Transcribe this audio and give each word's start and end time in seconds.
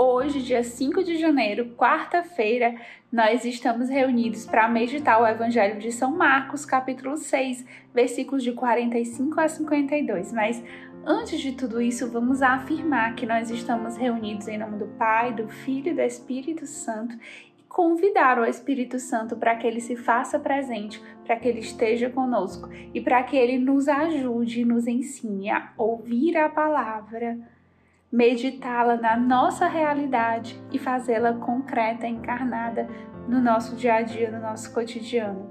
Hoje, 0.00 0.40
dia 0.42 0.62
5 0.62 1.02
de 1.02 1.18
janeiro, 1.18 1.74
quarta-feira, 1.76 2.76
nós 3.10 3.44
estamos 3.44 3.88
reunidos 3.88 4.46
para 4.46 4.68
meditar 4.68 5.20
o 5.20 5.26
Evangelho 5.26 5.80
de 5.80 5.90
São 5.90 6.16
Marcos, 6.16 6.64
capítulo 6.64 7.16
6, 7.16 7.66
versículos 7.92 8.44
de 8.44 8.52
45 8.52 9.40
a 9.40 9.48
52. 9.48 10.32
Mas 10.32 10.62
antes 11.04 11.40
de 11.40 11.50
tudo 11.50 11.82
isso, 11.82 12.08
vamos 12.12 12.42
afirmar 12.42 13.16
que 13.16 13.26
nós 13.26 13.50
estamos 13.50 13.96
reunidos 13.96 14.46
em 14.46 14.56
nome 14.56 14.78
do 14.78 14.86
Pai, 14.86 15.34
do 15.34 15.48
Filho 15.48 15.88
e 15.88 15.94
do 15.94 16.00
Espírito 16.00 16.64
Santo 16.64 17.18
e 17.58 17.62
convidar 17.64 18.38
o 18.38 18.44
Espírito 18.44 19.00
Santo 19.00 19.36
para 19.36 19.56
que 19.56 19.66
ele 19.66 19.80
se 19.80 19.96
faça 19.96 20.38
presente, 20.38 21.02
para 21.26 21.34
que 21.34 21.48
ele 21.48 21.58
esteja 21.58 22.08
conosco 22.08 22.68
e 22.94 23.00
para 23.00 23.20
que 23.24 23.36
ele 23.36 23.58
nos 23.58 23.88
ajude 23.88 24.60
e 24.60 24.64
nos 24.64 24.86
ensine 24.86 25.50
a 25.50 25.72
ouvir 25.76 26.36
a 26.36 26.48
palavra 26.48 27.57
meditá-la 28.10 28.96
na 28.96 29.16
nossa 29.16 29.66
realidade 29.66 30.60
e 30.72 30.78
fazê-la 30.78 31.34
concreta, 31.34 32.06
encarnada 32.06 32.88
no 33.28 33.40
nosso 33.40 33.76
dia 33.76 33.96
a 33.96 34.02
dia, 34.02 34.30
no 34.30 34.40
nosso 34.40 34.72
cotidiano. 34.72 35.50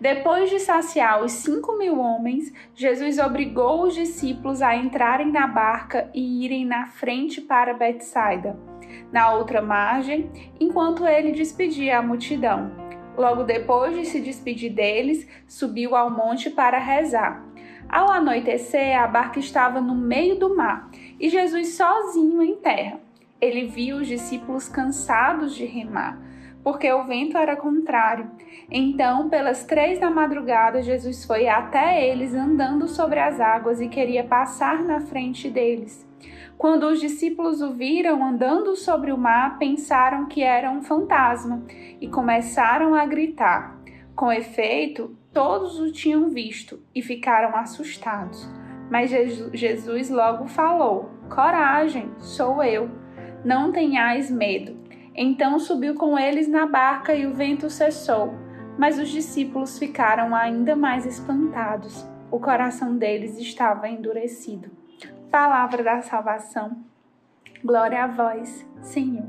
Depois 0.00 0.50
de 0.50 0.58
saciar 0.60 1.22
os 1.22 1.32
cinco 1.32 1.78
mil 1.78 1.98
homens, 1.98 2.52
Jesus 2.74 3.18
obrigou 3.18 3.82
os 3.84 3.94
discípulos 3.94 4.60
a 4.60 4.76
entrarem 4.76 5.32
na 5.32 5.46
barca 5.46 6.10
e 6.12 6.44
irem 6.44 6.66
na 6.66 6.86
frente 6.86 7.40
para 7.40 7.72
Betsaida, 7.72 8.58
na 9.10 9.32
outra 9.32 9.62
margem, 9.62 10.30
enquanto 10.60 11.06
ele 11.06 11.32
despedia 11.32 11.98
a 11.98 12.02
multidão. 12.02 12.70
Logo 13.16 13.44
depois 13.44 13.96
de 13.96 14.04
se 14.04 14.20
despedir 14.20 14.72
deles, 14.72 15.26
subiu 15.48 15.96
ao 15.96 16.10
monte 16.10 16.50
para 16.50 16.78
rezar. 16.78 17.42
Ao 17.88 18.10
anoitecer, 18.10 18.98
a 18.98 19.06
barca 19.06 19.38
estava 19.38 19.80
no 19.80 19.94
meio 19.94 20.38
do 20.38 20.54
mar 20.54 20.90
e 21.18 21.30
Jesus 21.30 21.74
sozinho 21.74 22.42
em 22.42 22.56
terra. 22.56 23.00
Ele 23.40 23.66
viu 23.66 23.98
os 23.98 24.06
discípulos 24.06 24.68
cansados 24.68 25.54
de 25.54 25.64
remar, 25.64 26.18
porque 26.66 26.92
o 26.92 27.04
vento 27.04 27.38
era 27.38 27.54
contrário. 27.54 28.28
Então, 28.68 29.28
pelas 29.28 29.64
três 29.64 30.00
da 30.00 30.10
madrugada, 30.10 30.82
Jesus 30.82 31.24
foi 31.24 31.46
até 31.46 32.04
eles 32.04 32.34
andando 32.34 32.88
sobre 32.88 33.20
as 33.20 33.38
águas 33.38 33.80
e 33.80 33.86
queria 33.86 34.24
passar 34.24 34.82
na 34.82 34.98
frente 34.98 35.48
deles. 35.48 36.04
Quando 36.58 36.88
os 36.88 36.98
discípulos 36.98 37.62
o 37.62 37.72
viram 37.72 38.20
andando 38.26 38.74
sobre 38.74 39.12
o 39.12 39.16
mar, 39.16 39.58
pensaram 39.60 40.26
que 40.26 40.42
era 40.42 40.68
um 40.68 40.82
fantasma 40.82 41.62
e 42.00 42.08
começaram 42.08 42.96
a 42.96 43.06
gritar. 43.06 43.78
Com 44.16 44.32
efeito, 44.32 45.16
todos 45.32 45.78
o 45.78 45.92
tinham 45.92 46.30
visto 46.30 46.82
e 46.92 47.00
ficaram 47.00 47.56
assustados. 47.56 48.44
Mas 48.90 49.12
Jesus 49.52 50.10
logo 50.10 50.48
falou: 50.48 51.10
Coragem, 51.32 52.10
sou 52.18 52.60
eu, 52.64 52.90
não 53.44 53.70
tenhais 53.70 54.28
medo. 54.28 54.85
Então 55.16 55.58
subiu 55.58 55.94
com 55.94 56.18
eles 56.18 56.46
na 56.46 56.66
barca 56.66 57.14
e 57.14 57.26
o 57.26 57.32
vento 57.32 57.70
cessou. 57.70 58.34
Mas 58.78 58.98
os 58.98 59.08
discípulos 59.08 59.78
ficaram 59.78 60.34
ainda 60.34 60.76
mais 60.76 61.06
espantados. 61.06 62.06
O 62.30 62.38
coração 62.38 62.96
deles 62.96 63.38
estava 63.38 63.88
endurecido. 63.88 64.70
Palavra 65.30 65.82
da 65.82 66.02
salvação. 66.02 66.76
Glória 67.64 68.04
a 68.04 68.06
vós, 68.06 68.66
Senhor. 68.82 69.26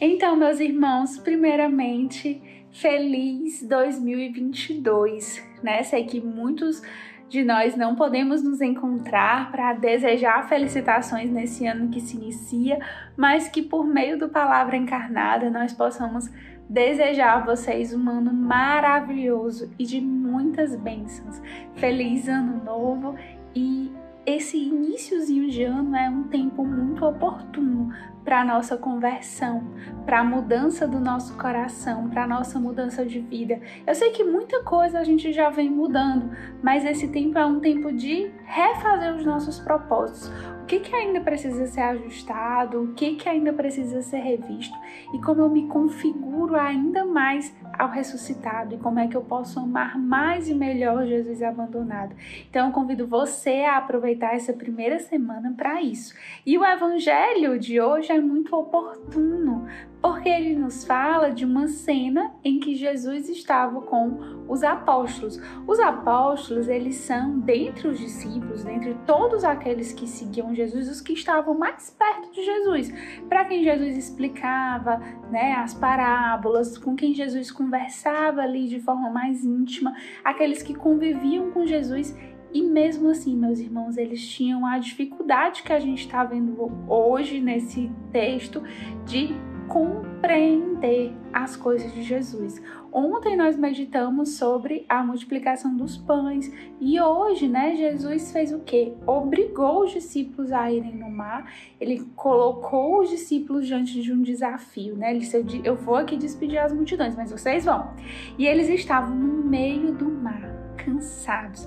Então, 0.00 0.34
meus 0.34 0.58
irmãos, 0.58 1.18
primeiramente, 1.18 2.66
feliz 2.72 3.62
2022, 3.62 5.51
né? 5.62 5.82
Sei 5.82 6.04
que 6.04 6.20
muitos 6.20 6.82
de 7.28 7.42
nós 7.42 7.74
não 7.74 7.96
podemos 7.96 8.42
nos 8.42 8.60
encontrar 8.60 9.50
para 9.50 9.72
desejar 9.72 10.46
felicitações 10.48 11.30
nesse 11.30 11.66
ano 11.66 11.88
que 11.88 12.00
se 12.00 12.16
inicia, 12.16 12.78
mas 13.16 13.48
que 13.48 13.62
por 13.62 13.86
meio 13.86 14.18
do 14.18 14.28
Palavra 14.28 14.76
Encarnada 14.76 15.48
nós 15.48 15.72
possamos 15.72 16.30
desejar 16.68 17.38
a 17.38 17.44
vocês 17.44 17.94
um 17.94 18.08
ano 18.08 18.32
maravilhoso 18.32 19.70
e 19.78 19.84
de 19.84 20.00
muitas 20.00 20.76
bênçãos. 20.76 21.40
Feliz 21.74 22.28
ano 22.28 22.62
novo 22.62 23.14
e 23.54 23.90
esse 24.24 24.56
iníciozinho 24.56 25.48
de 25.48 25.64
ano 25.64 25.96
é 25.96 26.08
um 26.08 26.24
tempo 26.24 26.64
muito 26.64 26.81
oportuno 27.04 27.92
para 28.24 28.40
a 28.40 28.44
nossa 28.44 28.76
conversão, 28.76 29.64
para 30.06 30.20
a 30.20 30.24
mudança 30.24 30.86
do 30.86 31.00
nosso 31.00 31.36
coração, 31.36 32.08
para 32.08 32.24
a 32.24 32.26
nossa 32.26 32.58
mudança 32.58 33.04
de 33.04 33.20
vida. 33.20 33.60
Eu 33.86 33.94
sei 33.94 34.10
que 34.10 34.22
muita 34.22 34.62
coisa 34.62 35.00
a 35.00 35.04
gente 35.04 35.32
já 35.32 35.50
vem 35.50 35.68
mudando, 35.68 36.30
mas 36.62 36.84
esse 36.84 37.08
tempo 37.08 37.38
é 37.38 37.44
um 37.44 37.60
tempo 37.60 37.92
de 37.92 38.30
refazer 38.44 39.14
os 39.14 39.24
nossos 39.24 39.58
propósitos. 39.58 40.30
O 40.62 40.66
que, 40.66 40.78
que 40.78 40.94
ainda 40.94 41.20
precisa 41.20 41.66
ser 41.66 41.80
ajustado, 41.80 42.82
o 42.82 42.94
que, 42.94 43.16
que 43.16 43.28
ainda 43.28 43.52
precisa 43.52 44.00
ser 44.00 44.18
revisto 44.18 44.76
e 45.12 45.20
como 45.20 45.42
eu 45.42 45.48
me 45.48 45.66
configuro 45.66 46.54
ainda 46.56 47.04
mais 47.04 47.54
ao 47.82 47.90
ressuscitado 47.90 48.74
e 48.74 48.78
como 48.78 49.00
é 49.00 49.08
que 49.08 49.16
eu 49.16 49.22
posso 49.22 49.58
amar 49.58 49.98
mais 49.98 50.48
e 50.48 50.54
melhor 50.54 51.04
Jesus 51.04 51.42
abandonado. 51.42 52.14
Então 52.48 52.68
eu 52.68 52.72
convido 52.72 53.08
você 53.08 53.64
a 53.64 53.78
aproveitar 53.78 54.34
essa 54.36 54.52
primeira 54.52 55.00
semana 55.00 55.52
para 55.56 55.82
isso. 55.82 56.14
E 56.46 56.56
o 56.56 56.64
evangelho 56.64 57.58
de 57.58 57.80
hoje 57.80 58.12
é 58.12 58.20
muito 58.20 58.54
oportuno, 58.54 59.66
porque 60.02 60.28
ele 60.28 60.56
nos 60.56 60.84
fala 60.84 61.30
de 61.30 61.44
uma 61.44 61.68
cena 61.68 62.32
em 62.44 62.58
que 62.58 62.74
Jesus 62.74 63.28
estava 63.28 63.80
com 63.82 64.44
os 64.48 64.62
apóstolos. 64.64 65.40
Os 65.66 65.78
apóstolos, 65.78 66.68
eles 66.68 66.96
são, 66.96 67.38
dentre 67.38 67.88
os 67.88 67.98
discípulos, 67.98 68.64
dentre 68.64 68.96
todos 69.06 69.44
aqueles 69.44 69.92
que 69.92 70.06
seguiam 70.06 70.54
Jesus, 70.54 70.88
os 70.88 71.00
que 71.00 71.12
estavam 71.12 71.56
mais 71.56 71.90
perto 71.90 72.32
de 72.32 72.44
Jesus, 72.44 72.92
para 73.28 73.44
quem 73.44 73.62
Jesus 73.62 73.96
explicava 73.96 74.98
né, 75.30 75.54
as 75.54 75.72
parábolas, 75.74 76.76
com 76.76 76.96
quem 76.96 77.14
Jesus 77.14 77.50
conversava 77.50 78.42
ali 78.42 78.66
de 78.68 78.80
forma 78.80 79.08
mais 79.08 79.44
íntima, 79.44 79.94
aqueles 80.24 80.62
que 80.62 80.74
conviviam 80.74 81.50
com 81.50 81.64
Jesus 81.64 82.16
e 82.52 82.62
mesmo 82.62 83.08
assim, 83.08 83.34
meus 83.34 83.58
irmãos, 83.58 83.96
eles 83.96 84.28
tinham 84.28 84.66
a 84.66 84.78
dificuldade 84.78 85.62
que 85.62 85.72
a 85.72 85.80
gente 85.80 86.00
está 86.00 86.22
vendo 86.22 86.70
hoje 86.86 87.40
nesse 87.40 87.90
texto 88.12 88.62
de 89.06 89.34
compreender 89.68 91.12
as 91.32 91.56
coisas 91.56 91.92
de 91.92 92.02
Jesus. 92.02 92.62
Ontem 92.92 93.36
nós 93.36 93.56
meditamos 93.56 94.36
sobre 94.36 94.84
a 94.88 95.02
multiplicação 95.02 95.74
dos 95.76 95.96
pães 95.96 96.52
e 96.80 97.00
hoje, 97.00 97.48
né, 97.48 97.74
Jesus 97.74 98.32
fez 98.32 98.52
o 98.52 98.60
quê? 98.60 98.92
Obrigou 99.06 99.84
os 99.84 99.92
discípulos 99.92 100.52
a 100.52 100.70
irem 100.70 100.96
no 100.96 101.10
mar. 101.10 101.50
Ele 101.80 102.04
colocou 102.14 103.00
os 103.00 103.08
discípulos 103.08 103.66
diante 103.66 104.02
de 104.02 104.12
um 104.12 104.20
desafio, 104.20 104.96
né? 104.96 105.10
Ele 105.10 105.20
disse: 105.20 105.44
"Eu 105.64 105.76
vou 105.76 105.96
aqui 105.96 106.16
despedir 106.16 106.58
as 106.58 106.72
multidões, 106.72 107.16
mas 107.16 107.30
vocês 107.30 107.64
vão". 107.64 107.94
E 108.38 108.46
eles 108.46 108.68
estavam 108.68 109.14
no 109.14 109.42
meio 109.42 109.92
do 109.92 110.08
mar, 110.10 110.74
cansados. 110.76 111.66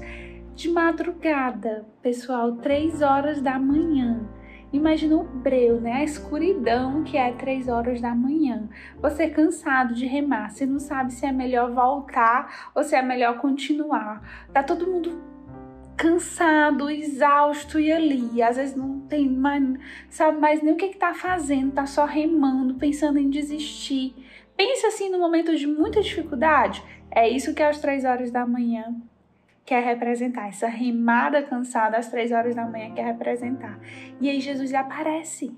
De 0.56 0.70
madrugada, 0.70 1.86
pessoal, 2.02 2.54
três 2.54 3.02
horas 3.02 3.42
da 3.42 3.60
manhã. 3.60 4.26
Imagina 4.76 5.16
o 5.16 5.24
breu, 5.24 5.80
né? 5.80 5.94
A 5.94 6.04
escuridão 6.04 7.02
que 7.06 7.16
é 7.16 7.32
três 7.32 7.70
horas 7.70 8.02
da 8.02 8.14
manhã. 8.14 8.68
Você 9.02 9.30
cansado 9.30 9.94
de 9.94 10.06
remar, 10.06 10.50
você 10.50 10.66
não 10.66 10.80
sabe 10.80 11.14
se 11.14 11.26
é 11.26 11.32
melhor 11.32 11.72
voltar 11.72 12.72
ou 12.76 12.84
se 12.84 12.94
é 12.94 13.02
melhor 13.02 13.40
continuar. 13.40 14.22
Tá 14.52 14.62
todo 14.62 14.86
mundo 14.86 15.24
cansado, 15.96 16.90
exausto 16.90 17.80
e 17.80 17.90
ali, 17.90 18.44
às 18.44 18.58
vezes 18.58 18.76
não 18.76 19.00
tem 19.08 19.30
mais, 19.30 19.64
sabe 20.10 20.40
mais 20.42 20.62
nem 20.62 20.74
o 20.74 20.78
que, 20.78 20.90
que 20.90 20.98
tá 20.98 21.14
fazendo, 21.14 21.72
tá 21.72 21.86
só 21.86 22.04
remando, 22.04 22.76
pensando 22.76 23.18
em 23.18 23.30
desistir. 23.30 24.14
Pensa 24.58 24.88
assim 24.88 25.10
no 25.10 25.18
momento 25.18 25.56
de 25.56 25.66
muita 25.66 26.02
dificuldade. 26.02 26.84
É 27.10 27.30
isso 27.30 27.54
que 27.54 27.64
é 27.64 27.70
às 27.70 27.80
três 27.80 28.04
horas 28.04 28.30
da 28.30 28.46
manhã 28.46 28.94
quer 29.66 29.84
representar, 29.84 30.48
essa 30.48 30.68
rimada 30.68 31.42
cansada 31.42 31.98
às 31.98 32.08
três 32.08 32.32
horas 32.32 32.56
da 32.56 32.66
manhã 32.66 32.94
quer 32.94 33.06
representar. 33.06 33.80
E 34.22 34.30
aí 34.30 34.40
Jesus 34.40 34.74
aparece. 34.74 35.58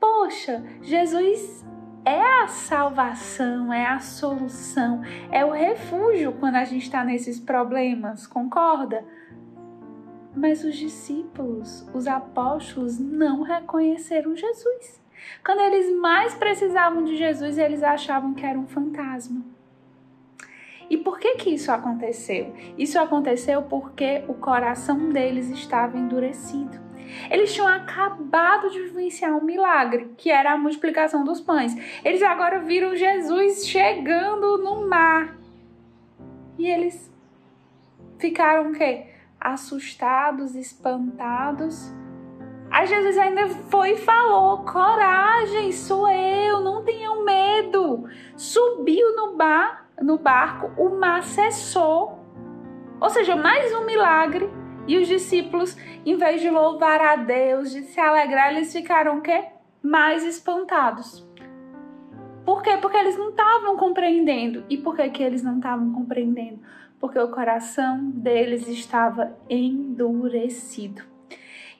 Poxa, 0.00 0.64
Jesus 0.80 1.64
é 2.04 2.42
a 2.42 2.48
salvação, 2.48 3.70
é 3.70 3.84
a 3.84 3.98
solução, 3.98 5.02
é 5.30 5.44
o 5.44 5.50
refúgio 5.50 6.32
quando 6.40 6.56
a 6.56 6.64
gente 6.64 6.84
está 6.84 7.04
nesses 7.04 7.38
problemas, 7.38 8.26
concorda? 8.26 9.04
Mas 10.34 10.64
os 10.64 10.76
discípulos, 10.76 11.86
os 11.92 12.06
apóstolos, 12.06 12.98
não 12.98 13.42
reconheceram 13.42 14.34
Jesus. 14.34 15.02
Quando 15.44 15.60
eles 15.60 15.94
mais 15.98 16.32
precisavam 16.34 17.04
de 17.04 17.16
Jesus, 17.16 17.58
eles 17.58 17.82
achavam 17.82 18.32
que 18.32 18.46
era 18.46 18.58
um 18.58 18.66
fantasma. 18.66 19.44
E 20.90 20.96
por 20.98 21.20
que 21.20 21.36
que 21.36 21.50
isso 21.50 21.70
aconteceu? 21.70 22.52
Isso 22.76 22.98
aconteceu 22.98 23.62
porque 23.62 24.24
o 24.26 24.34
coração 24.34 25.10
deles 25.10 25.48
estava 25.48 25.96
endurecido. 25.96 26.90
Eles 27.30 27.54
tinham 27.54 27.68
acabado 27.68 28.70
de 28.70 28.80
vivenciar 28.80 29.32
um 29.32 29.42
milagre, 29.42 30.12
que 30.16 30.30
era 30.30 30.52
a 30.52 30.58
multiplicação 30.58 31.24
dos 31.24 31.40
pães. 31.40 31.74
Eles 32.04 32.22
agora 32.22 32.58
viram 32.58 32.96
Jesus 32.96 33.66
chegando 33.66 34.58
no 34.58 34.88
mar. 34.88 35.36
E 36.58 36.66
eles 36.66 37.10
ficaram 38.18 38.70
o 38.70 38.72
quê? 38.72 39.06
Assustados, 39.40 40.54
espantados. 40.54 41.90
Aí 42.70 42.86
Jesus 42.86 43.16
ainda 43.16 43.48
foi 43.48 43.92
e 43.92 43.96
falou: 43.96 44.64
coragem, 44.64 45.72
sou 45.72 46.08
eu, 46.08 46.60
não 46.60 46.84
tenham 46.84 47.24
medo. 47.24 48.08
Subiu 48.36 49.16
no 49.16 49.36
bar, 49.36 49.79
no 50.00 50.18
barco, 50.18 50.70
o 50.76 50.88
mar 50.98 51.22
cessou. 51.22 52.18
Ou 53.00 53.10
seja, 53.10 53.36
mais 53.36 53.72
um 53.74 53.84
milagre 53.84 54.50
e 54.86 54.98
os 54.98 55.06
discípulos, 55.06 55.76
em 56.04 56.16
vez 56.16 56.40
de 56.40 56.50
louvar 56.50 57.00
a 57.00 57.16
Deus, 57.16 57.70
de 57.70 57.82
se 57.82 58.00
alegrar, 58.00 58.52
eles 58.52 58.72
ficaram 58.72 59.18
o 59.18 59.20
quê? 59.20 59.44
Mais 59.82 60.24
espantados. 60.24 61.26
Por 62.44 62.62
quê? 62.62 62.76
Porque 62.78 62.96
eles 62.96 63.16
não 63.16 63.30
estavam 63.30 63.76
compreendendo. 63.76 64.64
E 64.68 64.76
por 64.76 64.96
que, 64.96 65.08
que 65.10 65.22
eles 65.22 65.42
não 65.42 65.56
estavam 65.56 65.92
compreendendo? 65.92 66.60
Porque 66.98 67.18
o 67.18 67.30
coração 67.30 68.10
deles 68.10 68.66
estava 68.68 69.36
endurecido. 69.48 71.02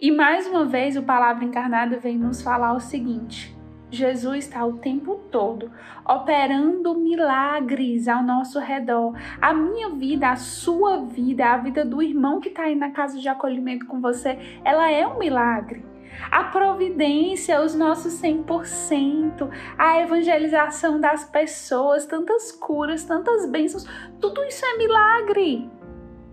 E 0.00 0.11
mais 0.11 0.46
uma 0.46 0.64
vez, 0.64 0.96
o 0.96 1.02
Palavra 1.02 1.44
Encarnada 1.44 1.99
vem 1.99 2.17
nos 2.17 2.40
falar 2.40 2.72
o 2.72 2.81
seguinte: 2.81 3.55
Jesus 3.90 4.44
está 4.44 4.64
o 4.64 4.75
tempo 4.75 5.20
todo 5.31 5.70
operando 6.06 6.94
milagres 6.94 8.06
ao 8.06 8.22
nosso 8.22 8.58
redor. 8.60 9.14
A 9.40 9.52
minha 9.52 9.90
vida, 9.90 10.31
a 10.31 10.37
sua 10.37 11.04
vida, 11.04 11.46
a 11.46 11.56
vida 11.56 11.84
do 11.84 12.00
irmão 12.00 12.40
que 12.40 12.48
está 12.48 12.64
aí 12.64 12.75
na 12.75 12.90
casa 12.90 13.19
de 13.19 13.28
acolhimento 13.28 13.87
com 13.87 14.00
você, 14.00 14.38
ela 14.64 14.90
é 14.90 15.06
um 15.06 15.19
milagre. 15.19 15.84
A 16.31 16.44
providência, 16.44 17.62
os 17.62 17.75
nossos 17.75 18.20
100%, 18.20 19.48
a 19.78 20.00
evangelização 20.00 21.00
das 21.00 21.25
pessoas, 21.25 22.06
tantas 22.06 22.52
curas, 22.52 23.04
tantas 23.04 23.46
bênçãos, 23.46 23.86
tudo 24.20 24.44
isso 24.44 24.64
é 24.64 24.76
milagre. 24.76 25.70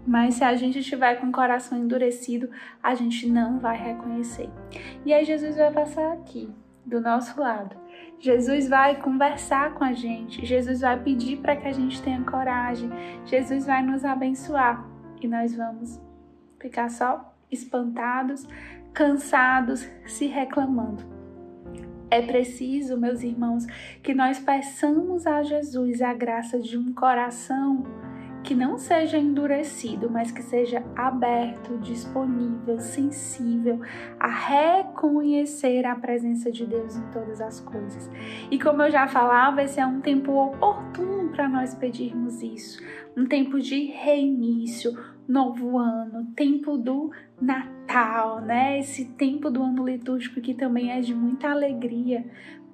Mas 0.06 0.36
se 0.36 0.44
a 0.44 0.56
gente 0.56 0.80
estiver 0.80 1.16
com 1.16 1.28
o 1.28 1.32
coração 1.32 1.78
endurecido, 1.78 2.50
a 2.82 2.96
gente 2.96 3.28
não 3.28 3.60
vai 3.60 3.78
reconhecer. 3.78 4.50
E 5.06 5.14
aí 5.14 5.26
Jesus 5.26 5.56
vai 5.56 5.72
passar 5.72 6.14
aqui 6.14 6.50
do 6.88 7.02
nosso 7.02 7.40
lado. 7.40 7.76
Jesus 8.20 8.68
vai 8.68 8.96
conversar 8.96 9.76
com 9.76 9.84
a 9.84 9.94
gente, 9.94 10.44
Jesus 10.46 10.82
vai 10.82 11.00
pedir 11.00 11.38
para 11.38 11.56
que 11.56 11.68
a 11.68 11.72
gente 11.72 12.02
tenha 12.02 12.24
coragem, 12.24 12.90
Jesus 13.26 13.68
vai 13.68 13.84
nos 13.84 14.04
abençoar 14.04 14.84
e 15.22 15.28
nós 15.28 15.54
vamos 15.54 16.02
ficar 16.60 16.90
só 16.90 17.36
espantados, 17.52 18.48
cansados, 18.94 19.88
se 20.08 20.26
reclamando. 20.26 21.04
É 22.10 22.22
preciso, 22.22 22.98
meus 22.98 23.22
irmãos, 23.22 23.68
que 24.02 24.14
nós 24.14 24.40
peçamos 24.40 25.28
a 25.28 25.44
Jesus 25.44 26.02
a 26.02 26.14
graça 26.14 26.58
de 26.60 26.78
um 26.78 26.94
coração 26.94 27.84
que 28.48 28.56
não 28.56 28.78
seja 28.78 29.18
endurecido, 29.18 30.10
mas 30.10 30.32
que 30.32 30.42
seja 30.42 30.82
aberto, 30.96 31.78
disponível, 31.80 32.80
sensível 32.80 33.82
a 34.18 34.30
reconhecer 34.30 35.86
a 35.86 35.94
presença 35.94 36.50
de 36.50 36.66
Deus 36.66 36.96
em 36.96 37.12
todas 37.12 37.42
as 37.42 37.60
coisas. 37.60 38.10
E 38.50 38.58
como 38.58 38.84
eu 38.84 38.90
já 38.90 39.06
falava, 39.06 39.64
esse 39.64 39.82
é 39.82 39.86
um 39.86 40.00
tempo 40.00 40.32
oportuno 40.32 41.28
para 41.30 41.50
nós 41.50 41.76
pedirmos 41.76 42.42
isso, 42.42 42.82
um 43.18 43.26
tempo 43.26 43.60
de 43.60 43.88
reinício, 43.88 44.98
novo 45.28 45.78
ano, 45.78 46.28
tempo 46.34 46.78
do 46.78 47.12
Natal, 47.42 48.40
né? 48.40 48.80
Esse 48.80 49.04
tempo 49.04 49.50
do 49.50 49.62
ano 49.62 49.86
litúrgico 49.86 50.40
que 50.40 50.54
também 50.54 50.90
é 50.90 51.02
de 51.02 51.14
muita 51.14 51.50
alegria. 51.50 52.26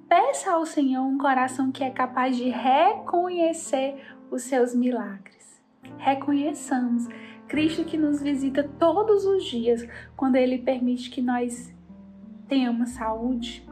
Peça 0.08 0.52
ao 0.52 0.64
Senhor 0.64 1.02
um 1.02 1.18
coração 1.18 1.72
que 1.72 1.82
é 1.82 1.90
capaz 1.90 2.36
de 2.36 2.48
reconhecer 2.48 3.96
os 4.30 4.42
seus 4.42 4.72
milagres 4.72 5.43
reconheçamos 5.98 7.08
Cristo 7.48 7.84
que 7.84 7.96
nos 7.96 8.22
visita 8.22 8.62
todos 8.78 9.24
os 9.24 9.44
dias, 9.44 9.86
quando 10.16 10.36
Ele 10.36 10.58
permite 10.58 11.10
que 11.10 11.20
nós 11.20 11.72
tenhamos 12.48 12.90
saúde, 12.90 13.66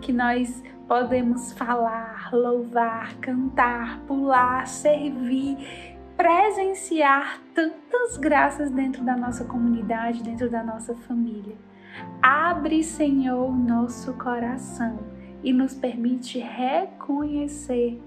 que 0.00 0.12
nós 0.12 0.62
podemos 0.88 1.52
falar, 1.52 2.30
louvar, 2.32 3.14
cantar, 3.18 4.00
pular, 4.06 4.66
servir, 4.66 5.56
presenciar 6.16 7.40
tantas 7.54 8.16
graças 8.16 8.70
dentro 8.70 9.04
da 9.04 9.16
nossa 9.16 9.44
comunidade, 9.44 10.22
dentro 10.22 10.50
da 10.50 10.62
nossa 10.62 10.94
família. 10.94 11.56
Abre, 12.22 12.82
Senhor, 12.82 13.56
nosso 13.56 14.14
coração 14.14 14.98
e 15.42 15.52
nos 15.52 15.74
permite 15.74 16.38
reconhecer 16.38 18.00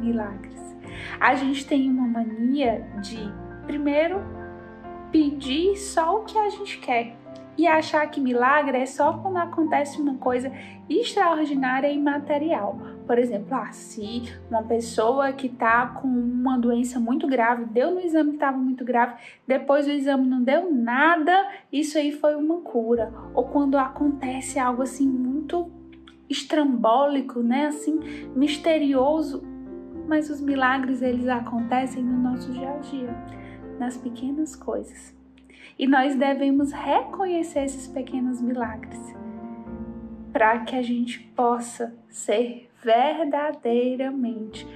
milagres. 0.00 0.76
A 1.20 1.34
gente 1.34 1.66
tem 1.66 1.90
uma 1.90 2.06
mania 2.06 2.86
de, 3.00 3.18
primeiro, 3.66 4.20
pedir 5.10 5.76
só 5.76 6.20
o 6.20 6.24
que 6.24 6.36
a 6.36 6.48
gente 6.48 6.78
quer 6.78 7.16
e 7.56 7.66
achar 7.66 8.04
que 8.10 8.20
milagre 8.20 8.78
é 8.78 8.86
só 8.86 9.12
quando 9.18 9.36
acontece 9.36 10.00
uma 10.00 10.16
coisa 10.16 10.50
extraordinária 10.88 11.88
e 11.88 11.98
material. 11.98 12.78
Por 13.06 13.18
exemplo, 13.18 13.54
ah, 13.54 13.70
se 13.70 14.22
uma 14.50 14.62
pessoa 14.62 15.32
que 15.32 15.46
está 15.46 15.86
com 15.86 16.08
uma 16.08 16.58
doença 16.58 16.98
muito 16.98 17.26
grave 17.26 17.64
deu 17.66 17.92
no 17.92 18.00
exame 18.00 18.30
que 18.30 18.36
estava 18.36 18.56
muito 18.56 18.84
grave, 18.84 19.14
depois 19.46 19.86
o 19.86 19.90
exame 19.90 20.26
não 20.26 20.42
deu 20.42 20.72
nada, 20.72 21.32
isso 21.72 21.96
aí 21.96 22.10
foi 22.12 22.34
uma 22.34 22.60
cura. 22.60 23.12
Ou 23.34 23.44
quando 23.44 23.78
acontece 23.78 24.58
algo 24.58 24.82
assim 24.82 25.06
muito 25.06 25.70
estrambólico, 26.28 27.40
né, 27.40 27.66
assim, 27.66 28.00
misterioso, 28.34 29.44
mas 30.06 30.30
os 30.30 30.40
milagres 30.40 31.02
eles 31.02 31.28
acontecem 31.28 32.02
no 32.02 32.16
nosso 32.16 32.52
dia 32.52 32.70
a 32.70 32.78
dia, 32.78 33.14
nas 33.78 33.96
pequenas 33.96 34.54
coisas. 34.56 35.14
E 35.78 35.86
nós 35.86 36.14
devemos 36.14 36.72
reconhecer 36.72 37.64
esses 37.64 37.88
pequenos 37.88 38.40
milagres 38.40 39.14
para 40.32 40.60
que 40.60 40.74
a 40.76 40.82
gente 40.82 41.20
possa 41.36 41.94
ser 42.08 42.68
verdadeiramente 42.82 44.66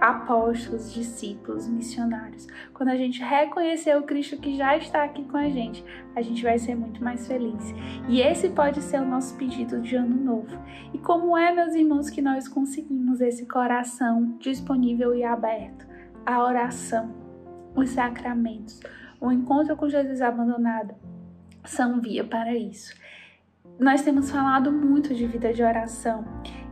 apóstolos, 0.00 0.92
discípulos, 0.92 1.68
missionários. 1.68 2.46
Quando 2.74 2.90
a 2.90 2.96
gente 2.96 3.22
reconhecer 3.22 3.96
o 3.96 4.02
Cristo 4.02 4.38
que 4.38 4.56
já 4.56 4.76
está 4.76 5.04
aqui 5.04 5.24
com 5.24 5.36
a 5.36 5.48
gente, 5.48 5.84
a 6.14 6.22
gente 6.22 6.42
vai 6.42 6.58
ser 6.58 6.74
muito 6.74 7.02
mais 7.02 7.26
feliz. 7.26 7.74
E 8.08 8.20
esse 8.20 8.48
pode 8.50 8.82
ser 8.82 9.00
o 9.00 9.06
nosso 9.06 9.36
pedido 9.36 9.80
de 9.80 9.96
ano 9.96 10.16
novo. 10.16 10.56
E 10.92 10.98
como 10.98 11.36
é, 11.36 11.52
meus 11.54 11.74
irmãos, 11.74 12.10
que 12.10 12.20
nós 12.20 12.46
conseguimos 12.46 13.20
esse 13.20 13.46
coração 13.46 14.36
disponível 14.38 15.14
e 15.14 15.24
aberto? 15.24 15.86
A 16.24 16.42
oração, 16.42 17.14
os 17.74 17.90
sacramentos, 17.90 18.80
o 19.20 19.30
encontro 19.30 19.76
com 19.76 19.88
Jesus 19.88 20.20
abandonado 20.20 20.94
são 21.64 22.00
via 22.00 22.24
para 22.24 22.54
isso. 22.54 22.94
Nós 23.78 24.02
temos 24.02 24.30
falado 24.30 24.72
muito 24.72 25.14
de 25.14 25.26
vida 25.26 25.52
de 25.52 25.62
oração 25.62 26.24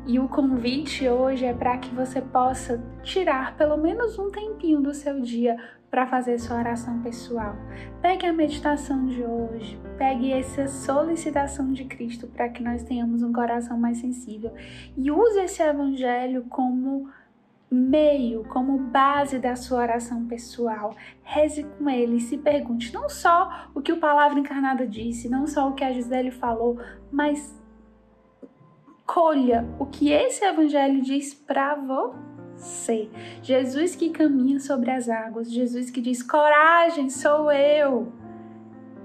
e 0.06 0.18
o 0.18 0.28
convite 0.28 1.08
hoje 1.08 1.44
é 1.46 1.54
para 1.54 1.78
que 1.78 1.94
você 1.94 2.20
possa 2.20 2.82
tirar 3.02 3.56
pelo 3.56 3.76
menos 3.76 4.18
um 4.18 4.30
tempinho 4.30 4.80
do 4.80 4.92
seu 4.92 5.20
dia 5.20 5.56
para 5.90 6.06
fazer 6.06 6.38
sua 6.38 6.58
oração 6.58 7.00
pessoal. 7.00 7.56
Pegue 8.02 8.26
a 8.26 8.32
meditação 8.32 9.06
de 9.06 9.22
hoje, 9.22 9.80
pegue 9.96 10.32
essa 10.32 10.68
solicitação 10.68 11.72
de 11.72 11.84
Cristo 11.84 12.26
para 12.26 12.48
que 12.48 12.62
nós 12.62 12.82
tenhamos 12.82 13.22
um 13.22 13.32
coração 13.32 13.78
mais 13.78 13.98
sensível 13.98 14.52
e 14.96 15.10
use 15.10 15.38
esse 15.38 15.62
evangelho 15.62 16.44
como 16.50 17.08
meio, 17.70 18.44
como 18.44 18.76
base 18.76 19.38
da 19.38 19.56
sua 19.56 19.78
oração 19.78 20.26
pessoal. 20.26 20.94
Reze 21.22 21.64
com 21.64 21.88
ele 21.88 22.16
e 22.16 22.20
se 22.20 22.36
pergunte 22.36 22.92
não 22.92 23.08
só 23.08 23.68
o 23.74 23.80
que 23.80 23.92
o 23.92 23.98
Palavra 23.98 24.38
Encarnada 24.38 24.86
disse, 24.86 25.28
não 25.28 25.46
só 25.46 25.68
o 25.68 25.74
que 25.74 25.82
a 25.82 25.92
Gisele 25.92 26.30
falou, 26.30 26.78
mas 27.10 27.58
colha 29.06 29.66
o 29.78 29.86
que 29.86 30.10
esse 30.10 30.44
evangelho 30.44 31.02
diz 31.02 31.34
para 31.34 31.74
você. 31.74 33.08
Jesus 33.42 33.94
que 33.94 34.10
caminha 34.10 34.58
sobre 34.60 34.90
as 34.90 35.08
águas, 35.08 35.50
Jesus 35.50 35.90
que 35.90 36.00
diz: 36.00 36.22
coragem, 36.22 37.10
sou 37.10 37.50
eu. 37.52 38.12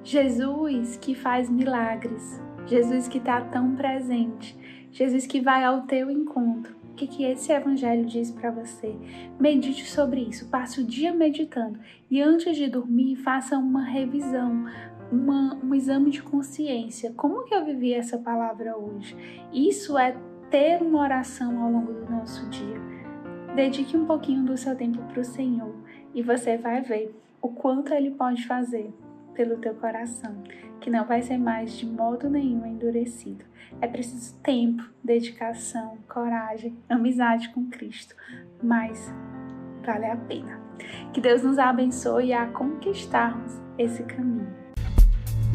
Jesus 0.03 0.95
que 0.95 1.13
faz 1.13 1.49
milagres, 1.49 2.41
Jesus 2.65 3.07
que 3.07 3.17
está 3.17 3.41
tão 3.41 3.75
presente, 3.75 4.57
Jesus 4.91 5.27
que 5.27 5.41
vai 5.41 5.63
ao 5.63 5.81
teu 5.81 6.09
encontro. 6.09 6.77
O 6.91 6.93
que, 6.99 7.07
que 7.07 7.23
esse 7.23 7.51
evangelho 7.51 8.05
diz 8.05 8.29
para 8.29 8.51
você? 8.51 8.93
Medite 9.39 9.85
sobre 9.85 10.21
isso, 10.21 10.49
passe 10.49 10.81
o 10.81 10.83
dia 10.83 11.13
meditando 11.13 11.79
e 12.11 12.21
antes 12.21 12.57
de 12.57 12.67
dormir, 12.67 13.15
faça 13.17 13.57
uma 13.57 13.83
revisão, 13.83 14.65
uma, 15.11 15.55
um 15.63 15.73
exame 15.73 16.11
de 16.11 16.21
consciência. 16.21 17.13
Como 17.15 17.43
que 17.43 17.53
eu 17.53 17.65
vivi 17.65 17.93
essa 17.93 18.17
palavra 18.17 18.77
hoje? 18.77 19.15
Isso 19.51 19.97
é 19.97 20.15
ter 20.49 20.81
uma 20.81 20.99
oração 20.99 21.61
ao 21.61 21.71
longo 21.71 21.93
do 21.93 22.11
nosso 22.11 22.47
dia. 22.49 22.79
Dedique 23.55 23.97
um 23.97 24.05
pouquinho 24.05 24.43
do 24.43 24.57
seu 24.57 24.75
tempo 24.75 25.01
para 25.03 25.21
o 25.21 25.25
Senhor 25.25 25.73
e 26.13 26.21
você 26.21 26.57
vai 26.57 26.81
ver 26.81 27.15
o 27.41 27.49
quanto 27.49 27.93
Ele 27.93 28.11
pode 28.11 28.45
fazer 28.45 28.93
pelo 29.33 29.57
teu 29.57 29.73
coração, 29.75 30.35
que 30.81 30.89
não 30.89 31.05
vai 31.05 31.21
ser 31.21 31.37
mais 31.37 31.77
de 31.77 31.85
modo 31.85 32.29
nenhum 32.29 32.65
endurecido. 32.65 33.45
É 33.81 33.87
preciso 33.87 34.37
tempo, 34.41 34.83
dedicação, 35.03 35.97
coragem, 36.07 36.75
amizade 36.89 37.49
com 37.49 37.69
Cristo, 37.69 38.15
mas 38.61 39.13
vale 39.85 40.05
a 40.05 40.17
pena. 40.17 40.59
Que 41.13 41.21
Deus 41.21 41.43
nos 41.43 41.57
abençoe 41.57 42.33
a 42.33 42.47
conquistarmos 42.47 43.53
esse 43.77 44.03
caminho. 44.03 44.58